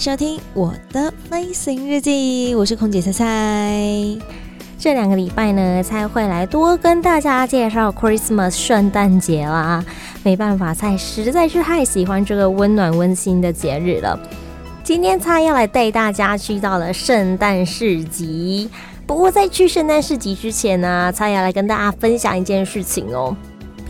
[0.00, 4.18] 收听我的飞行日记，我是空姐菜菜。
[4.78, 9.84] 这两个礼拜呢，才会来多跟大家介绍 Christmas 圣诞节啦。
[10.22, 14.18] 没办法，菜实在是太喜欢这个温暖温馨的节日了。
[14.82, 18.70] 今天菜要来带大家去到了圣诞市集。
[19.06, 23.36] 不过在去圣诞市集之前呢，菜要来跟大家分享一件事情哦。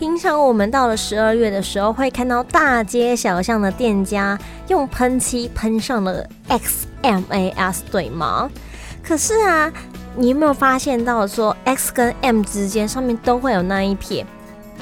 [0.01, 4.35] 平常我们到了十二月的时候，会看到大街小巷的店家
[4.67, 8.49] 用喷漆喷上了 XMAS，对吗？
[9.03, 9.71] 可是啊，
[10.15, 14.25] 你有没有发现到说 X 跟 M 之间上面都会有那一撇？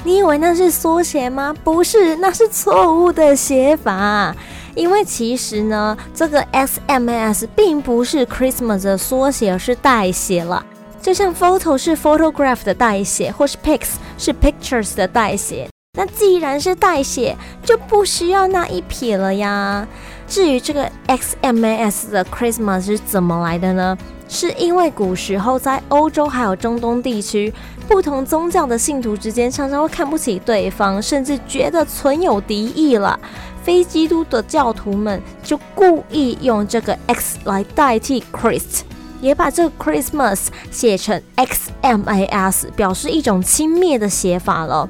[0.04, 1.54] 你以为那是缩写吗？
[1.62, 4.34] 不是，那是错误的写法。
[4.74, 10.64] 因为其实呢，这个 XMAS 并不是 Christmas 的缩写，而是代写了。
[11.00, 15.68] 就像 photo 是 photograph 的代写，或是 pics 是 pictures 的代写。
[15.96, 19.86] 那既然是代写，就不需要那一撇了呀。
[20.28, 23.98] 至于这个 XMAS 的 Christmas 是怎么来的呢？
[24.28, 27.52] 是因为古时候在欧洲还有中东地区，
[27.88, 33.18] 不同宗教的信徒之间常常会看不起对方，甚至觉得存有敌意了。
[33.64, 38.82] 非基督的教徒们就故意用这个 X 来代替 Christ。
[39.20, 44.88] 也把这个 Christmas 写成 XMAS，表示一种轻蔑的写法了。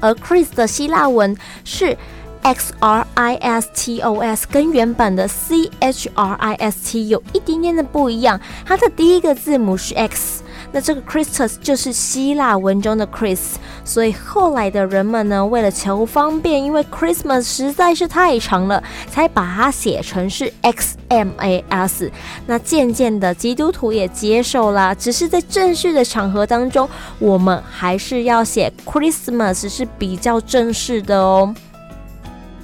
[0.00, 1.96] 而 Chris 的希腊文是
[2.42, 10.42] XRISTOS，跟原版的 CHRIST 有一点点的不一样，它的第一个字母是 X。
[10.72, 13.38] 那这个 Christus 就是希腊文中的 Chris，
[13.84, 22.10] 所以后来的人们呢，为了求方便，因为 Christmas 实在是太长了，才把它写成是 XMAS。
[22.46, 26.88] 那渐渐的，基督徒也接受了，只是在正式的场合当中，
[27.18, 31.54] 我们还是要写 Christmas 是比较正式的哦。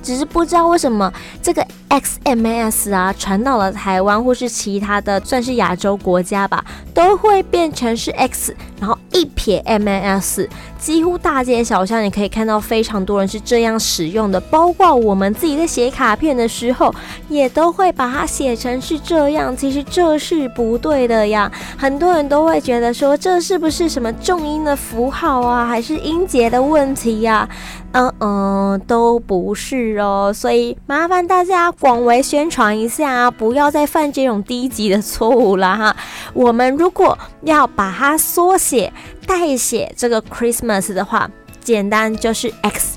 [0.07, 1.13] 只是不知道为什么
[1.43, 10.49] 这个 X M S 啊传到了台湾或是其他的算是亚洲国家吧，都会变成是 X，然后一撇 MAS，
[10.79, 16.95] 几乎大街小巷你可以看到非常多人是这样使用的，包括我们自己在写卡片的时候
[17.29, 19.57] 也都会把它写成是这样。
[19.57, 27.49] 其实这是不对的呀，很多人都会觉得说这是不是什么重音的符号啊，还是音节的问题呀？
[27.93, 35.97] 嗯嗯，都不是哦，所以麻烦大家广为宣传一下，不要再犯这种低级的错误了哈。
[36.35, 38.93] 我们如果要把它缩写
[39.29, 41.31] 代写这个 Christmas 的话，
[41.63, 42.53] 简单就是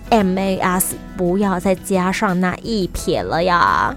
[0.09, 0.83] XMAS，
[1.15, 3.95] 不要再加上那一撇了呀。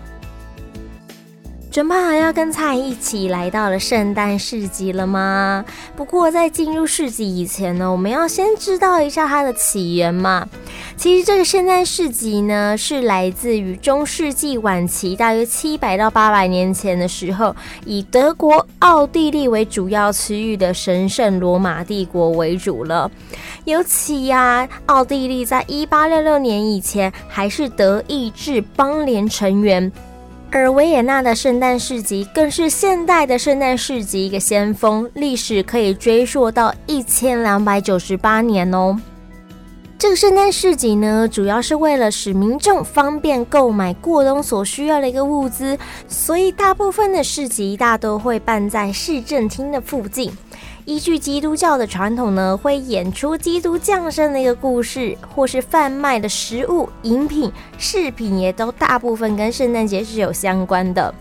[1.72, 5.64] 准备好要跟菜一起来到了圣诞市集了吗？
[5.96, 10.46] 不过在进入市集以前呢，我们要先知道一下它的起源嘛。
[10.98, 17.56] 其实这个圣诞市集呢，是来自于中世纪晚期，大约七百到八百年前的时候，
[17.86, 23.10] 以德国、奥地利为主要区域的神圣罗马帝国为主了。
[23.64, 29.90] 尤其呀、啊，奥地利在一八六六年以前还是德意志邦联成员。
[30.54, 39.00] 而维也纳的圣诞市集更是现代的圣诞市集一个先锋，历史可以追溯到一千两百九十八年哦。
[39.98, 50.30] 这个圣诞市集呢，主要是为了使民众方便购买过冬所需要的一个物资，所以大部分的市集大都会办在市政厅的附近。
[50.84, 61.14] 依据基督教的传统呢，会演出基督降生的一个故事，或是贩卖的食物、饮品、饰品，也都大部分跟圣诞节是有相关的。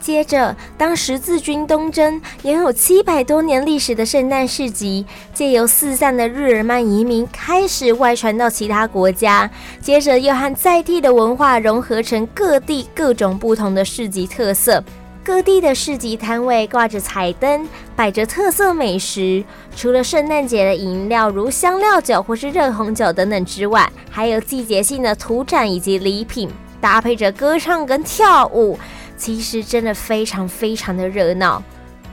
[0.00, 9.50] 接着，当十字军东征，拥有七百多年历史的圣诞市集，借由四散的日耳曼移民开始外传到其他国家，
[9.82, 14.82] 接着又和在地的文化融合成各地各种不同的市集特色。
[15.28, 19.44] 各地的市集摊位挂着彩灯，摆着特色美食。
[19.76, 26.48] 除了圣诞节的饮料，如香料酒或是热红酒等等之外，还有季节性的土展以及礼品，
[26.80, 28.78] 搭配着歌唱跟跳舞，
[29.18, 31.62] 其实真的非常非常的热闹。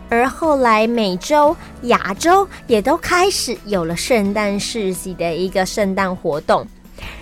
[0.09, 6.68] 而后来，美洲、亚洲也都开始有了圣诞市集的一个圣诞活动。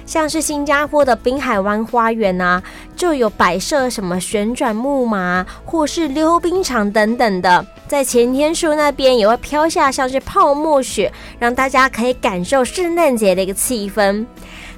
[0.06, 2.62] 像是新加坡的滨海湾花园啊，
[2.96, 7.66] 就有摆设什么旋转木马或是溜冰场等等的。
[7.88, 14.26] 在前天树那边也会飘下像是泡沫雪，让大家可以感受圣诞节的一个气氛。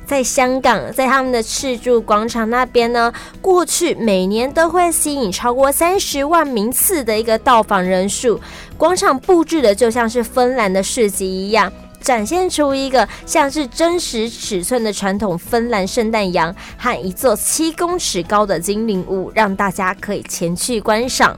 [0.05, 3.11] 在香港，在他们的赤柱广场那边呢，
[3.41, 8.39] 过去每年都会吸引超过三十万名次的一个到访人数。
[8.77, 11.71] 广场布置的就像是芬兰的市集一样。
[12.05, 21.35] 展现出一个像是真实尺寸的传统芬兰圣诞羊和一座七公尺高的精灵屋，让大家可以前去观赏。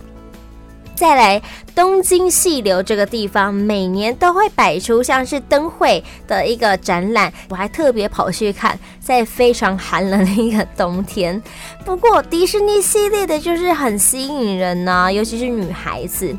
[0.94, 1.42] 再来，
[1.74, 11.42] 东京细流这个地方每年都会摆出像是灯会的一个展览，我还特别跑去看，在非常寒冷的一个冬天。
[11.86, 16.36] 不过迪士尼系列的就是很吸引人呢、啊，尤其是女孩子。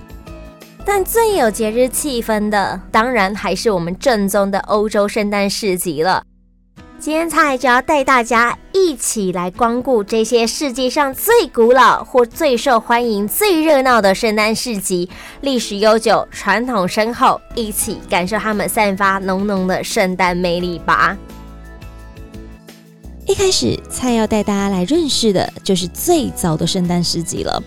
[0.91, 6.25] 但最有节日气氛的，当然还是我们正宗的欧洲圣诞市集了。
[6.99, 15.11] 今天菜就要带大家一起来光顾这些世界上最古老或最受欢迎、最热闹的圣诞市集，
[15.43, 21.15] 历史悠久，传统深厚，一起感受他们散发浓浓的圣诞魅力吧。
[23.27, 27.63] 一开始，菜要带大家来认识的就是最早的圣诞市集了。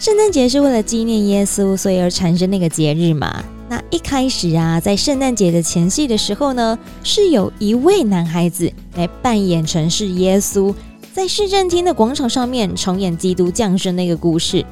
[0.00, 3.44] 圣诞节是为了纪念耶稣，所以而产生那个节日嘛。
[3.68, 10.72] 那一开始啊，在圣诞节的前夕的时候呢，是有一位男孩子来扮演成是耶稣，
[11.12, 14.64] 在市政厅的广场上面重演基督降生那个故事。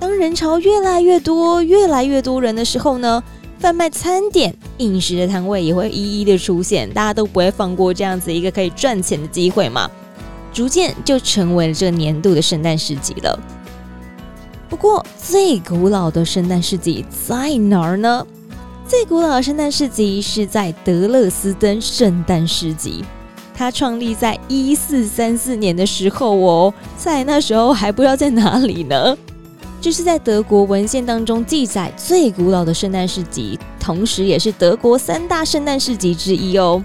[0.00, 3.22] 当人潮越来越多，越来越多人的时候呢，
[3.60, 9.88] 贩卖餐点、饮食的摊位也会一一的出现，大家都不会放过这样子一个可以赚钱的机会嘛。
[10.52, 13.38] 逐渐就成为了这个年度的圣诞市集了。
[14.68, 18.26] 不过，最古老的圣诞市集在哪儿呢？
[18.86, 23.02] 最古老的圣诞市集是在德勒斯登圣诞市集，
[23.54, 29.16] 它创立在一四三四年的时候哦，在那时候还不知道在哪里呢。
[29.80, 36.82] 这是在德国文献当中记载最古老的圣诞市集，同时也是德国三大圣诞市集之一哦。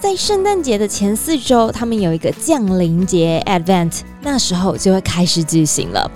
[0.00, 6.10] 在圣诞节的前四周，他们有一个降临节 （Advent），那时候就会开始举行了。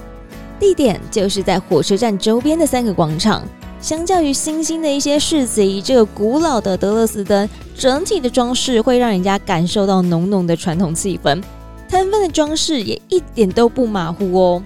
[0.63, 3.43] 地点就是在火车站周边的三个广场。
[3.81, 11.43] 相较于新兴的一些市集，这个古老的德勒斯登整体的装饰会让人家感受到浓浓的传统气氛。
[11.89, 14.63] 摊贩的装饰也一点都不马虎哦。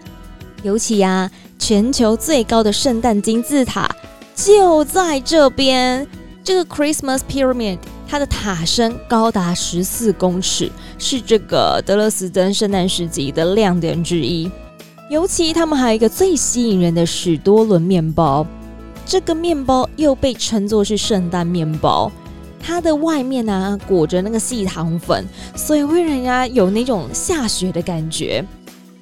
[0.63, 3.91] 尤其啊，全球最高的圣诞金字塔
[4.35, 6.07] 就在这边。
[6.45, 14.49] 这个 Christmas Pyramid，它的塔身高达十四公尺，是这个德勒斯登圣诞市集的亮点之一。
[15.09, 18.45] 尤其他们还有一个最吸引人的史多伦面包，
[19.07, 22.11] 这个面包又被称作是圣诞面包，
[22.59, 25.25] 它的外面呢、裹着那个细糖粉，
[25.55, 28.45] 所以会让人家有那种下雪的感觉。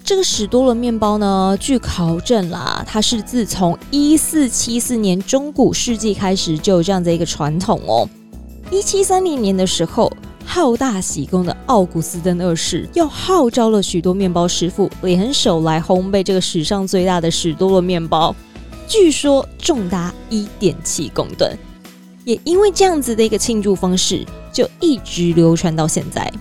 [0.04, 8.06] 这个史多伦面包呢，据考证啦，它是自从一四七四年中古世纪开始就有这样的一个传统哦。
[8.70, 10.12] 一七三零年的时候。
[10.46, 18.34] 好大喜功的奥古斯登二世又号召了许多面包师傅联手来烘焙这个史上最大的史多伦面包，
[18.86, 21.58] 据说重达一点七公吨。
[22.24, 26.32] 也因为这样子的一个庆祝方式，就一直流传到现在。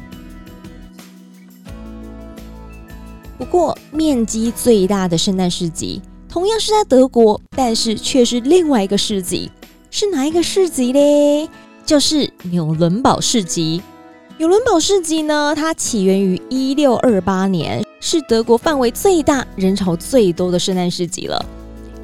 [3.38, 9.52] 不过，面积最大的圣诞市集同样是在德国，但是却是另外一个市集，
[9.92, 11.50] 是哪一个市集嘞？
[11.86, 13.82] 就是纽伦堡市集。
[14.40, 21.46] 纽伦堡市集呢，它起源于一六二八年，是德国范围最大、人潮最多的圣诞市集了。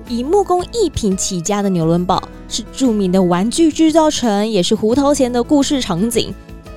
[0.07, 6.31] 以木工艺品起家的纽伦堡是著名的玩具制造城，也是胡桃钳的故事场景。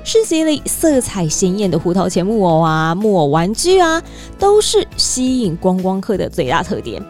[0.05, 4.03] 市集里色彩鲜艳的胡桃钳木偶啊、木偶玩具啊，
[4.39, 7.01] 都是吸引观光客的最大特点。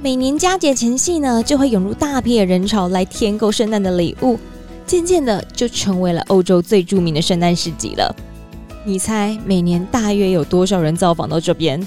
[0.00, 4.38] 每年佳节前夕呢，就会涌入大批的人潮来添购圣诞的礼物。
[4.88, 8.16] 渐渐的就成为了欧洲最著名的圣诞市集了。
[8.86, 11.86] 你猜每年大约有多少人造访到这边？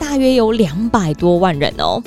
[0.00, 2.02] 大约有两百多万人哦。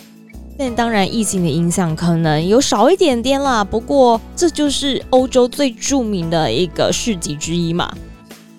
[0.60, 3.64] 但当然，疫情的影响可能有少一点点啦。
[3.64, 7.90] 不过这就是欧洲最著名的一个市集之一嘛。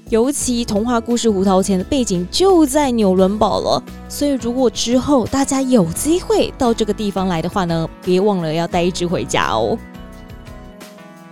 [0.08, 9.76] 尤其童话故事《胡桃钳》的背景就在纽伦堡了，所以如果之后大家有机会到这个地方来的话呢，别忘了要带一只回家哦。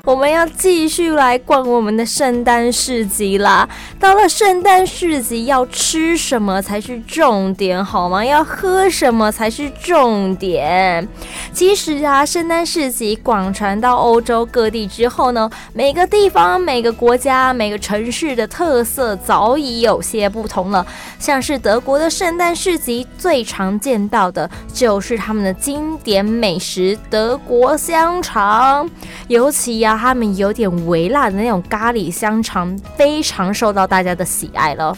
[0.07, 3.69] 我们要继续来逛我们的圣诞市集啦！
[3.99, 8.25] 到了圣诞市集，要吃什么才是重点，好吗？
[8.25, 11.09] 要喝什么才是重点？
[11.53, 20.87] 其实啊，圣诞市集广传到欧洲各地之后呢，每个地方、每个国家、每个城市的特色早已有些不同了。
[21.19, 28.89] 像是德国的圣诞市集，最常见到的就是他们的经典美食——德国香肠，
[29.27, 29.96] 尤其呀、啊。
[29.97, 34.97] 他们有点微辣的那种咖喱香肠，非常受到大家的喜爱了。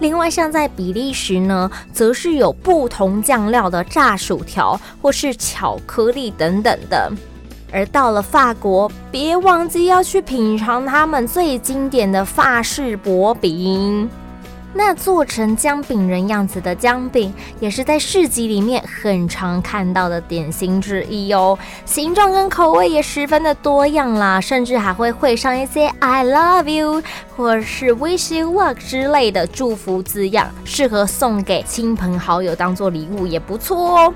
[0.00, 7.10] 另外，像在比利时呢，则是有不同酱料的炸薯条或是巧克力等等的。
[7.72, 14.08] 而到了法国，别忘记要去品尝他们最经典的法式薄饼。
[14.74, 21.58] 那做成姜饼人样子的姜饼，也是在市集里面很常看到的点心之一哦。
[21.84, 27.02] 形状跟口味也十分的多样啦，甚至还会绘上一些 “I love you”
[27.36, 34.14] 或是 “Wish you luck” 之类的祝福字样，适合送给亲朋好友当做礼物也不错哦。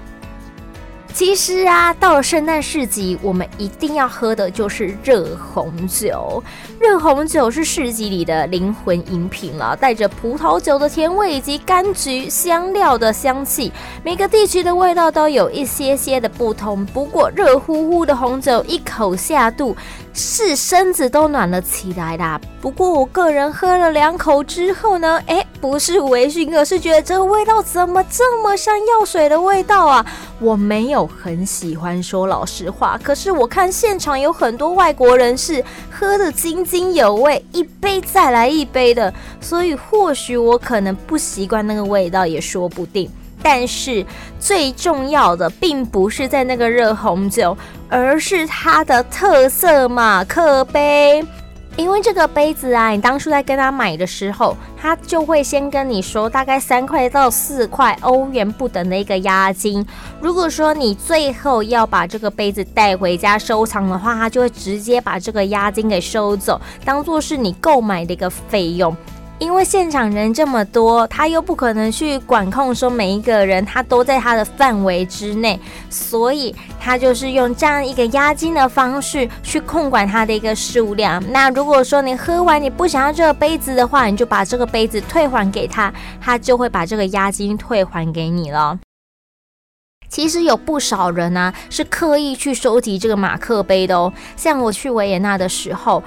[1.15, 6.43] 其实啊，到了圣诞市集，我们一定要喝的就是热红酒。
[6.81, 13.71] 热红酒是市集里的灵魂饮品了，带着葡萄酒的甜味以及柑橘香料的香气。
[14.03, 19.77] 每个地区的味道都有一些些的不同，不过热乎乎的红酒一口下肚，
[20.15, 22.41] 是身子都暖了起来啦。
[22.61, 30.05] 不过我个人喝了两口之后呢，诶，不是微醺，而是觉得这个味道怎么这么像药水的味道啊？
[30.39, 32.99] 我没有很喜欢，说老实话。
[33.03, 43.11] 可是我看现场有很多外国人是喝得津津有味，一杯再来一杯的，所以或许我可能不习惯那个味道也说不定。
[43.43, 44.05] 但是
[44.39, 47.57] 最重要的并不是在那个热红酒，
[47.89, 51.25] 而是它的特色马克杯。
[51.75, 59.83] 因为这个杯子啊，你当初在跟他买的时候，他就会先跟你说大概三块到四块欧元不等的一个押金。
[60.21, 68.95] 如果说你最后要把这个杯子带回家收藏的话，他就会直接把这个押金给收走，当做是你购买的一个费用。
[69.43, 75.59] 因为现场人这么多，他又不可能去管控说每一个人他都在他的范围之内，
[75.91, 81.21] 所以他就是用这样一个押金的方式去控管他的一个数量。
[81.33, 88.79] 那如果说你喝完你不想要这个杯子的话，你就把这个杯子退还给他，他就会把这个押金退还给你了。
[90.09, 96.01] 其实有不少人呢、是刻意去收集这个马克杯的哦，像我去维也纳的时候。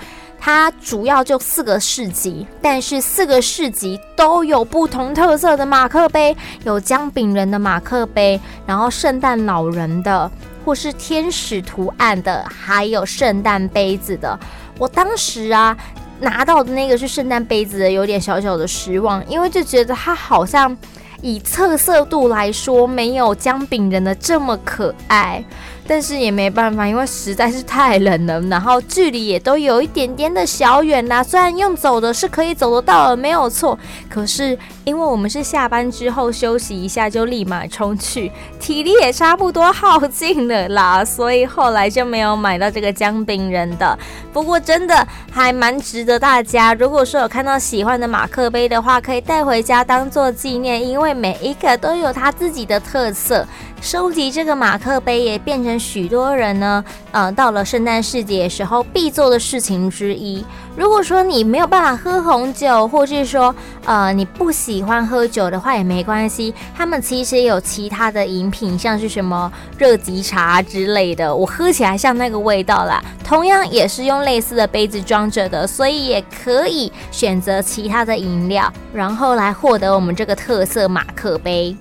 [0.45, 10.29] 它主要就四个市集，但是四个市集都有不同特色的马克杯，有姜饼人的马克杯，然后圣诞老人的，
[10.63, 14.39] 或是天使图案的，还有圣诞杯子的。
[14.77, 15.75] 我当时啊
[16.19, 20.77] 拿到的那个是圣诞杯子的，有点小小的失望，因为就觉得它好像
[21.23, 25.43] 以特色度来说，没有姜饼人的这么可爱。
[25.87, 31.23] 但是也没办法，因为实在是太冷了，然后距离也都有一点点的小远啦。
[31.23, 33.77] 虽然用走的是可以走得到的，没有错，
[34.09, 43.97] 可是因为我们是下班之后休息一下就立马冲去，体力也差不多耗尽了啦，所以后来就没有买到这个姜饼人的。
[44.33, 53.45] 不过真的还蛮值得大家，如果说有看到喜欢的马克杯的话，可以带回家当做纪念，因为每一个都有它自己的特色。
[53.85, 60.43] 收集这个马克杯也变成许多人呢，呃，到了圣诞市集的时候必做的事情之一。
[60.75, 63.53] 如果说你没有办法喝红酒，或是说
[63.85, 72.99] 呃你不喜欢喝酒的话也没关系，他们其实有其他的饮品，像是什么热吉茶之类的，我喝起来像那个味道啦。
[73.23, 81.77] 同样也是用类似的杯子装着的，所以也可以选择其他的饮料，然后来获得我们这个特色马克杯。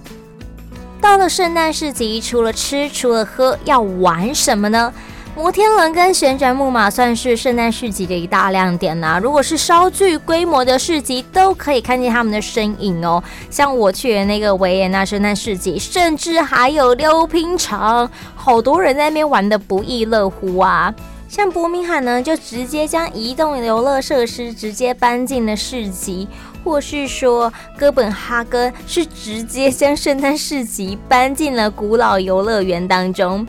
[1.05, 4.91] 到了圣诞市集，除了吃，除了喝，要玩什么呢？
[5.37, 13.23] 摩天轮跟旋转木马算是圣诞市集的一大亮点啦、如果是稍具规模的市集，都可以看见他们的身影哦。
[13.51, 20.93] 像我去的那个维也纳圣诞市集，甚至还有溜冰场，好多人在那边玩得不亦乐乎啊。
[21.35, 26.29] 像伯明翰呢，就直接将移动游乐设施直接搬进了市集。
[26.63, 33.45] 或是说，哥本哈根是直接将圣诞市集搬进了古老游乐园当中。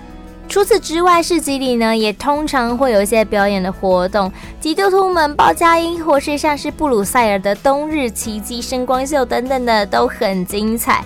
[0.49, 11.05] 除此之外，市集里呢也通常会有一些表演的活动，基督徒们报佳音，或是像是布鲁塞尔的冬日奇迹声光秀等等的都很精彩。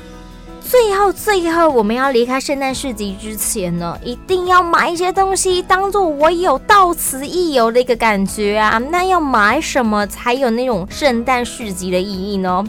[0.70, 8.78] 最后，最后我们要离开圣诞市集之前呢，一定要买一些东西，当做我有到此一游的一个感觉啊。
[8.78, 12.64] 那要买什么才有那种圣诞市集的意义呢？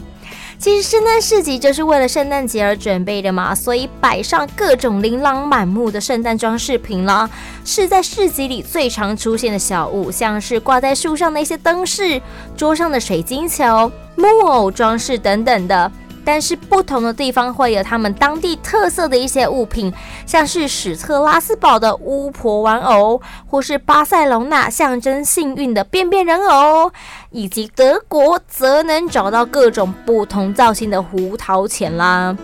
[0.57, 7.29] 其实圣诞市集就是为了圣诞节而准备的嘛，所以摆上各种琳琅满目的圣诞装饰品啦，
[7.63, 12.19] 是在市集里最常出现的小物，像是挂在树上的一些灯饰、
[12.57, 15.91] 桌上的水晶球、木偶装饰等等的。
[16.23, 19.91] 但是不同的地方会有他们当地特色的一些物品，
[20.25, 26.91] 像是史特拉斯堡的巫婆玩偶，或是巴塞隆纳象征幸运的便便人偶，
[27.31, 32.37] 以及德国则能找到各种不同造型的胡桃钳啦。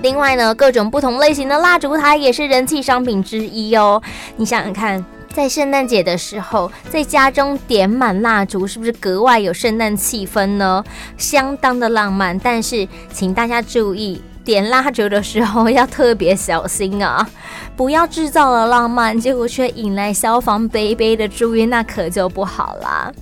[0.00, 4.00] 另外呢，各种不同类型的蜡烛台也是人气商品之一哦。
[4.36, 5.04] 你想想看。
[5.38, 10.84] 在圣诞节的时候，在家中点满蜡烛，是不是格外有圣诞气氛呢？
[11.16, 12.36] 相当的浪漫。
[12.36, 17.24] 但是，请大家注意，点蜡烛的时候要特别小心啊，
[17.76, 23.12] 不要制造了浪漫，结果却引来消防杯杯的注意，那可就不好啦。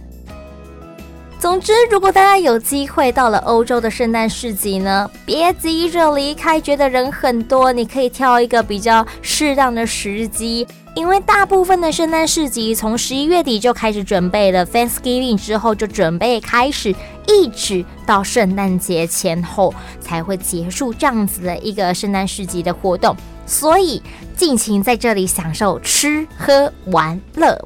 [1.46, 10.66] 总之，如果大家有机会到了欧洲的圣诞市集呢，别急着离开，觉得人很多，你可以挑一个比较适当的时机。
[10.96, 16.92] 因为大部分的圣诞市集从十一月底就开始准备了，Thanksgiving 之后就准备开始，
[17.28, 23.14] 一直到圣诞节前后才会结束这样子的一个圣诞市集的活动，
[23.46, 24.02] 所以
[24.36, 27.56] 尽情在这里享受吃喝玩乐。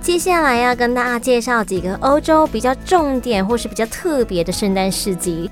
[0.00, 5.50] 接下来要跟大家介绍几个欧洲比较重点或是比较特别的圣诞市集，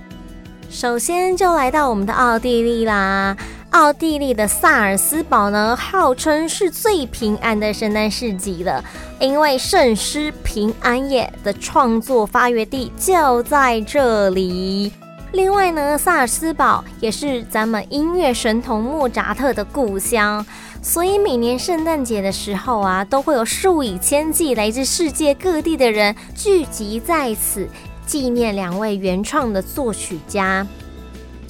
[0.71, 3.37] 首先就来到我们的奥地利啦。
[3.71, 8.83] 奥地利的萨尔斯堡呢，号称是最平安的圣诞市集了，
[9.21, 14.91] 因为圣诗《平安夜》的创作发源地就在这里。
[15.33, 20.45] 另外呢，萨尔斯堡也是咱们音乐神童莫扎特的故乡，
[20.81, 27.69] 所以每年圣诞节的时候啊，都会有数以千计来自世界各地的人聚集在此，
[28.07, 30.67] 纪念两位原创的作曲家。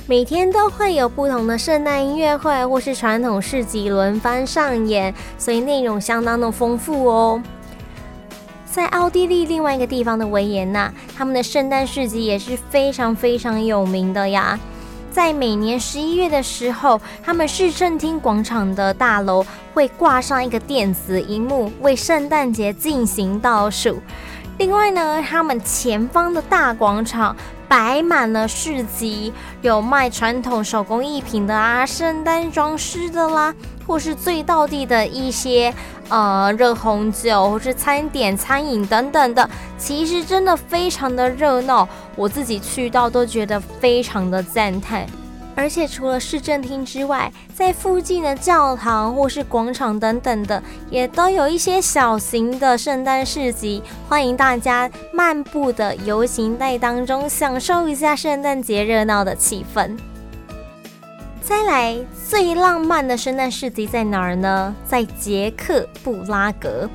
[0.07, 7.43] 每天都会有不同的圣诞音乐会或是传统市集轮番上演，所以内容相当的丰富哦。
[8.65, 14.59] 在奥地利另外一个地方的维也纳，他们的圣诞市集也是非常非常有名的呀。
[15.19, 24.01] 在每年十一月的时候，他们市政厅广场的大楼会挂上一个电子荧幕，为圣诞节进行倒数。
[24.59, 27.35] 另外呢，他们前方的大广场。
[27.69, 33.55] 摆满了市集，有卖传统手工艺品的啊，圣诞装饰的啦，
[33.89, 35.75] 或是最道地的一些
[36.11, 39.49] 呃热红酒，或是餐点、餐饮等等的，
[39.79, 45.07] 其实真的非常的热闹，我自己去到都觉得非常的赞叹。
[45.57, 59.99] 而且除了市政厅之外，在附近的教堂或是广场等等的，也都有一些小型的圣诞市集，欢迎大家漫步的游行带当中，享受一下圣诞节热闹的气氛。
[61.49, 61.97] 再来，
[62.29, 64.77] 最浪漫的圣诞市集在哪儿呢？
[64.87, 66.87] 在捷克布拉格。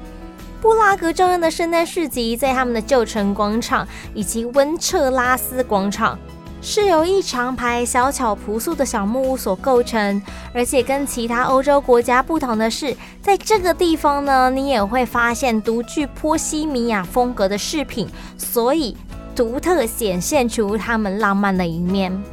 [0.62, 6.20] 布拉格重要的圣诞市集在他们的旧城广场以及温彻拉斯广场。
[6.62, 10.22] 是由一长排小巧朴素的小木屋所构成，
[10.54, 18.96] 而且跟其他欧洲国家不同的是，在这个地方呢，你也会发现独具波西米亚风格的饰品，所以
[19.36, 22.24] 独特显现出他们浪漫的一面。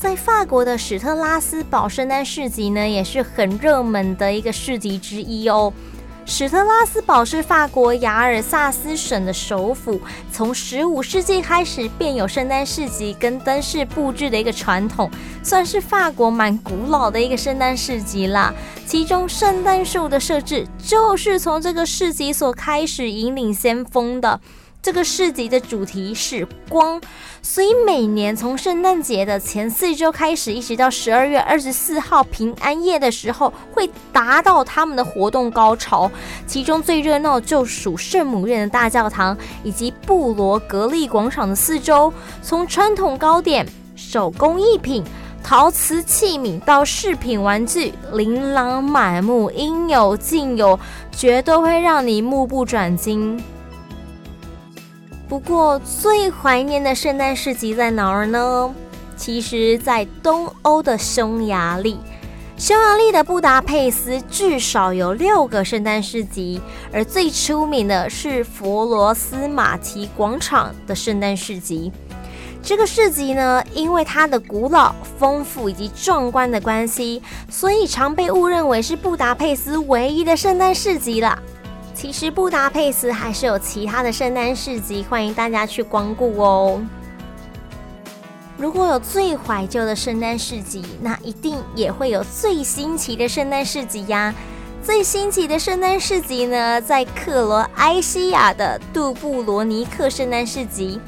[0.00, 5.70] 在法国的史特拉斯堡圣诞市集呢，也是很热门的一个市集之一哦。
[6.24, 10.00] 史特拉斯堡是法国雅尔萨斯省的首府，
[10.32, 15.10] 从十五世纪开始便有圣诞市集跟灯饰布置的一个传统，
[15.42, 18.54] 算是法国蛮古老的一个圣诞市集啦。
[18.86, 24.40] 其中圣诞树的设置就是从这个市集所开始引领先锋的。
[24.82, 26.98] 这个市集的主题是光，
[27.42, 36.10] 所以每年从圣诞节的前四周开始，一直到十二月二十四号平安夜的时候，会达到他们的活动高潮。
[36.46, 45.04] 其中最热闹就属圣母院的大教堂以及布罗格利广场的四周，从传统糕点、手工艺品、
[45.44, 50.80] 陶瓷器皿到饰品玩具，琳琅满目，应有尽有，
[51.12, 53.38] 绝对会让你目不转睛。
[55.30, 58.74] 不过，最怀念的圣诞市集在哪儿呢？
[59.16, 61.96] 其实，在东欧的匈牙利。
[62.56, 66.60] 匈牙利的布达佩斯至少有六个圣诞市集，
[66.92, 71.92] 而最出名的是佛罗斯马提广场的圣诞市集。
[72.60, 81.40] 这个市集呢，因为它的古老、丰富以及壮观的关系，所以常被误认为是布达佩斯唯一的圣诞市集啦。
[82.00, 86.80] 其实布达佩斯还是有其他的圣诞市集，欢迎大家去光顾哦。
[88.56, 94.34] 如果有最怀旧的圣诞市集，那一定也会有最新奇的圣诞市集呀。
[94.82, 100.98] 最新奇的圣诞市集呢，在克罗埃西亚的杜布罗尼克圣诞市集。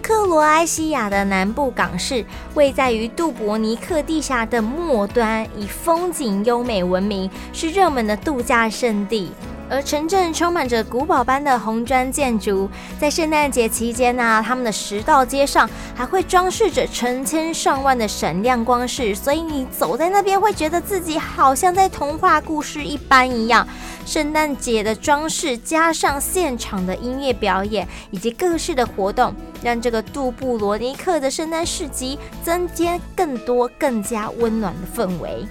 [0.00, 9.30] 克罗埃西亚的南部港市位在于杜伯尼克地下的末端，以风景优美闻名，是热门的度假胜地。
[9.70, 23.66] 而城镇充满着古堡般的红砖建筑，在圣诞节期间呢、他们的十道街上还会装饰着成千上万的闪亮光饰，所以你走在那边会觉得自己好像在童话故事一般一样。
[24.06, 35.46] 圣诞节的装饰加上现场的音乐表演以及各式的活动，让这个杜布罗尼克的圣诞市集增添更多更加温暖的氛围。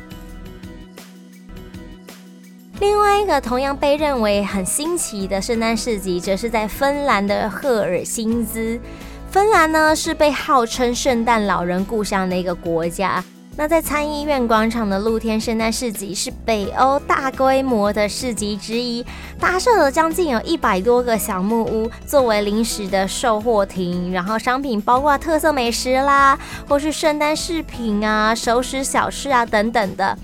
[2.79, 8.79] 另外一个同样被认为很新奇的圣诞市集，则是在芬兰的赫尔辛兹。
[9.31, 13.23] 芬兰呢，是被号称圣诞老人故乡的一个国家。
[13.55, 19.03] 那在参议院广场的露天圣诞市集，是北欧大规模的市集之一，
[19.39, 24.13] 搭设了将近有一百多个小木屋，作为临时的售货亭。
[24.13, 26.37] 然后商品包括特色美食啦，
[26.69, 30.15] 或是圣诞饰品啊、熟食小吃啊等等的。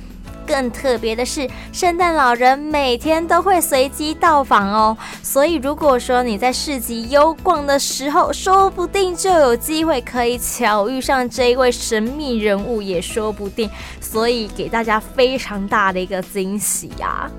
[0.45, 4.97] 更特别的是，圣诞老人每天都会随机到访哦。
[5.21, 13.69] 所以，如果说你在市集游逛的时候，说不定就有机会可以巧遇上这一位神秘人物，也说不定。
[13.99, 17.29] 所以，给大家非常大的一个惊喜呀！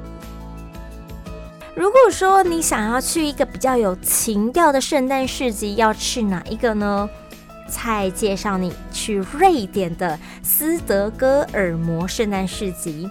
[1.74, 7.08] 如果说你想要去一个比较有情调的圣诞市集，要去哪一个呢？
[7.68, 13.08] 再介绍你去瑞典的斯德哥尔摩圣诞市集。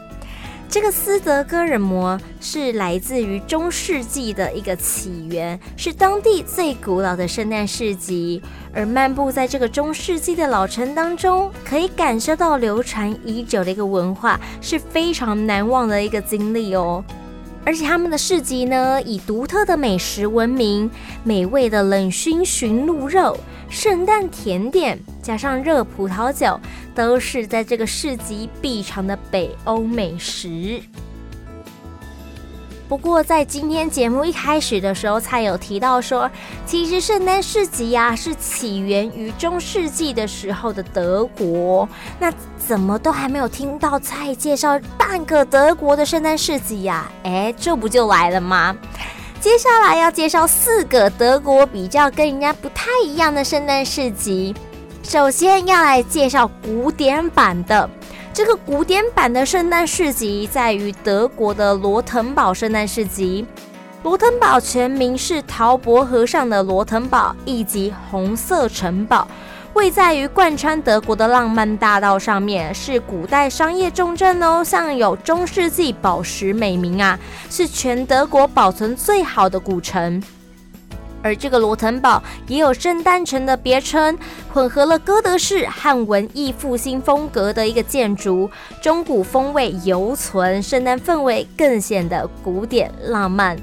[0.69, 8.41] 这个斯德哥尔摩是来自于中世纪的一个起源，是当地最古老的圣诞市集。
[8.73, 17.05] 而漫步在这个中世纪的老城当中，可以感受到流传已久的一个文化，是非常难忘的一个经历哦。
[17.65, 20.89] 而且他们的市集呢，以独特的美食闻名，
[21.23, 23.37] 美味的冷熏驯鹿肉、
[23.69, 26.59] 圣诞甜点，加上热葡萄酒，
[26.93, 30.81] 都是在这个市集必尝的北欧美食。
[32.87, 36.29] 不过，在今天节目一开始的时候，才有提到说，
[36.65, 41.87] 其实圣诞市集呀、是起源于中世纪的时候的德国。
[42.19, 47.09] 那怎么都还没有听到蔡介绍半个德国的圣诞市集呀？
[47.23, 48.75] 哎，这不就来了吗？
[49.39, 54.53] 接下来要介绍四个德国比较跟人家不太一样的圣诞市集。
[55.01, 57.89] 首先要来介绍古典版的。
[58.33, 63.45] 这个古典版的圣诞市集在于德国的罗滕堡圣诞市集。
[64.01, 69.27] 罗滕堡全名是陶伯河上的罗滕堡，以及红色城堡，
[69.75, 77.17] 位在于贯穿德国的浪漫大道上面，是古代商业重镇哦，像有中世纪宝石美名啊，
[77.51, 80.21] 是全德国保存最好的古城。
[81.23, 84.15] 而这个罗滕堡也有圣诞城的别称，
[84.53, 93.57] 混合了哥德式和文艺复兴风格的一个建筑，中古风味犹存，圣诞氛围更显得古典浪漫。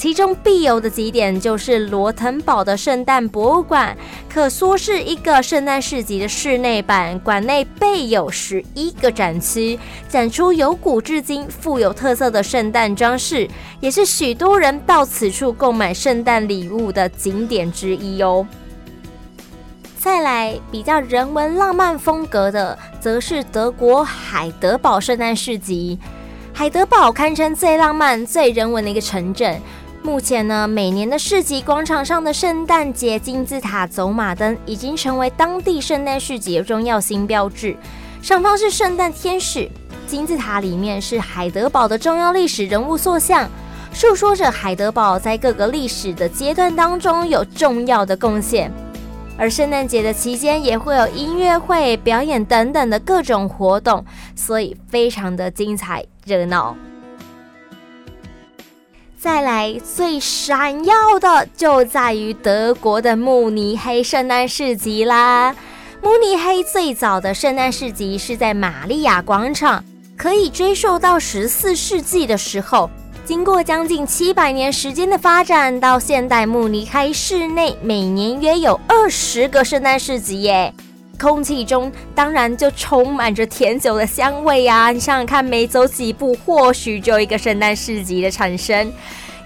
[0.00, 3.94] 其中必游的几点就是罗滕堡的圣诞博物馆，
[4.32, 7.18] 可说是一个圣诞市集的室内版。
[7.18, 13.46] 馆内备有十一个展区，展出由古至今富有特色的圣诞装饰，
[13.80, 18.46] 也是许多人到此处购买圣诞礼物的景点之一哦。
[19.98, 25.98] 再来比较人文浪漫风格的，则是德国海德堡圣诞市集。
[26.52, 29.58] 海德堡堪称最浪漫、最人文的一个城镇。
[30.02, 37.76] 目前呢，每年的市集广场上的圣诞节金字塔走马灯已经成为当地圣诞市集的重要新标志。
[38.22, 39.70] 上方是圣诞天使，
[40.06, 43.48] 金字塔里面是海德堡的重要历史人物塑像，
[43.92, 48.72] 述说着海德堡在各个历史的阶段当中有重要的贡献。
[49.36, 54.02] 而圣诞节的期间也会有音乐会、表演等等的各种活动，
[54.34, 56.74] 所以非常的精彩热闹。
[59.22, 65.54] 再来最闪耀的就在于德国的慕尼黑圣诞市集啦。
[66.02, 69.84] 慕尼黑最早的圣诞市集是在玛利亚广场，
[70.16, 72.88] 可以追溯到十四世纪的时候，
[73.22, 80.72] 经过将近七百年时间的发展，到现代慕尼黑市内每年约有二十个圣诞市集耶。
[81.20, 84.90] 空气中当然就充满着甜酒的香味呀！
[84.90, 88.90] 你想想看，每走几步，或许就有一个圣诞市集的产生。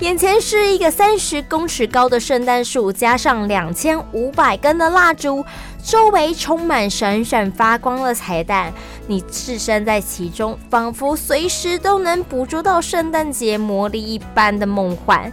[0.01, 5.45] 眼前是一个三十公尺高的圣诞树，加上两千五百根的蜡烛，
[5.85, 8.73] 周围充满闪闪发光的彩蛋。
[9.07, 15.33] 你置身在其中，仿佛随时都能捕捉到圣诞节魔力一般的梦幻。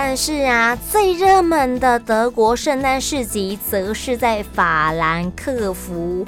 [0.00, 6.24] 但是啊，最热门的德国圣诞市集则是在法兰克福。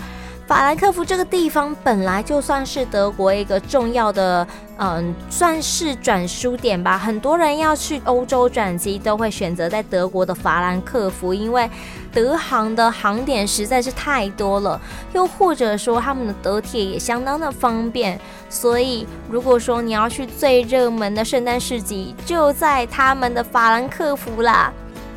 [0.51, 4.45] 法兰克福这个地方本来就算是德国一个重要的，
[4.79, 6.99] 嗯，算是转输点吧。
[6.99, 11.71] 很多人要去欧洲转机，都会选择在德国的法兰克福，因为
[12.13, 14.81] 德航的航点实在是太多了，
[15.13, 18.21] 又或者说他们的德铁也相当的方便。
[18.49, 24.73] 所以，如果说你要去最热门的圣诞市集，就在他们的法兰克福啦。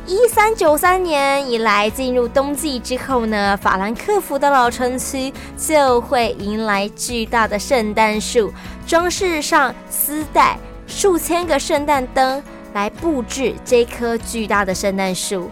[0.06, 8.52] 一三九三年以来，进入冬季之后呢，法兰克福的老城区就会迎来巨大的圣诞树，
[8.86, 12.42] 装饰上丝带，数千个圣诞灯
[12.74, 15.50] 来布置这棵巨大的圣诞树。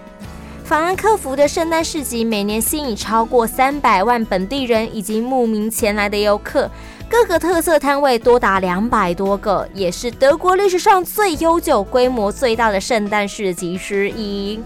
[0.65, 6.71] 法兰克福的圣诞市集每年吸引超过三百万本地人以及慕名前来的游客。
[7.13, 14.59] 各个特色摊位多达两百多个，也是德国历史上最悠久、规模最大的圣诞市集之一。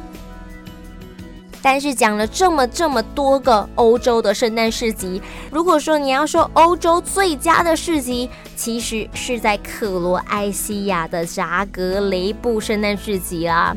[1.61, 13.77] 但是讲了这么这么多个欧洲的圣诞市集，如果说你要说欧洲最佳的市集，其实是在克罗埃西亚的扎格雷布圣诞市集啦。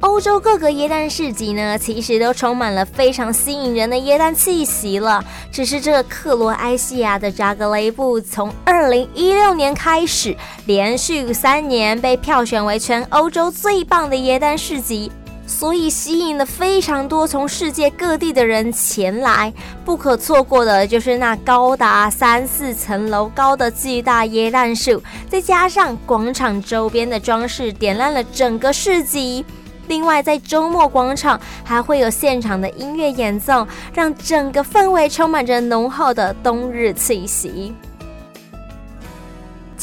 [0.00, 5.24] 欧洲各个耶诞市集呢，其实都充满了非常吸引人的耶诞气息了。
[5.50, 15.10] 只是这克罗埃西亚的扎格雷布，从二零一六年开始，连续三年被票选为全欧洲最棒的耶诞市集，
[15.46, 19.52] 所以吸引了非常多从世界各地的人前来。
[19.86, 29.44] 不可错过的就是那高达三四层楼高的巨大耶诞树，再加上广场周边的装饰，点亮了整个市集。
[29.86, 37.74] 另外，在周末广场还会有现场的音乐演奏，让整个氛围充满着浓厚的冬日气息。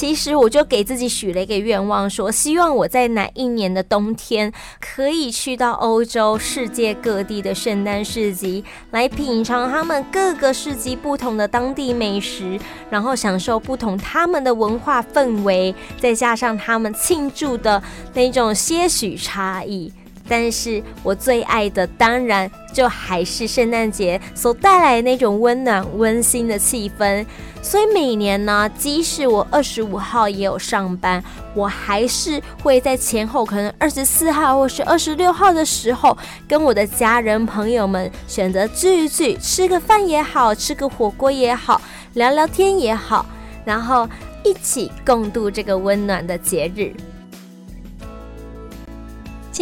[0.02, 12.60] 其实，我就给自己许了一个愿望，说希望我在哪一年的冬天可以去到欧洲世界各地的圣诞市集，来品尝他们各个市集不同的当地美食，
[12.90, 17.84] 然后享受不同他们的文化氛围，再加上他们庆祝的
[18.16, 19.94] 那种些许差异。
[20.28, 27.26] 但是我最爱的，当然就还是圣诞节所带来的那种温暖、温馨的气氛。
[27.62, 41.80] 所以每年呢，即使我二十五号也有上班，我还是会在前后可能二十四号或是二十六号的时候，跟我的家人朋友们选择聚一聚，吃个饭也好，吃个火锅也好，
[42.14, 43.24] 聊聊天也好，
[43.64, 44.10] 然后
[44.44, 46.92] 一起共度这个温暖的节日。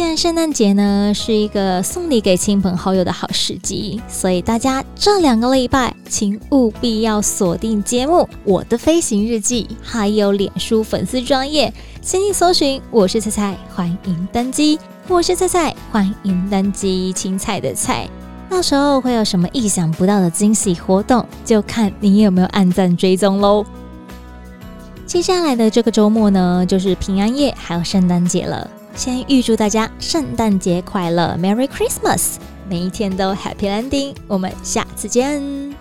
[0.00, 14.78] 既然圣诞节呢是一个送礼给亲朋好友的好时机，所以大家这两个礼拜请务必要锁定节目《我的飞行日记》，还有脸书粉丝专页，先去搜寻“我是菜菜”，欢迎登机。
[15.06, 17.12] 我是菜菜，欢迎登机。
[17.12, 18.08] 青菜的菜，
[18.48, 23.66] 到时候会有什么意想不到的惊喜活动，就看你有没有按赞追踪喽。
[25.04, 28.70] 接下来的这个周末呢，就是平安夜，还有圣诞节了。
[28.94, 32.36] 先预祝大家圣诞节快乐，Merry Christmas！
[32.68, 34.14] 每一天都 Happy Landing。
[34.26, 35.79] 我们下次见。